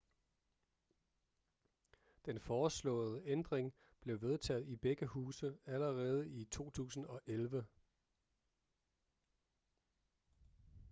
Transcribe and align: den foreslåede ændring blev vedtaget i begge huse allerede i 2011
den 2.25 2.39
foreslåede 2.39 3.21
ændring 3.25 3.73
blev 3.99 4.21
vedtaget 4.21 4.67
i 4.67 4.75
begge 4.75 5.05
huse 5.05 5.57
allerede 5.65 6.29
i 6.29 6.45
2011 6.45 7.65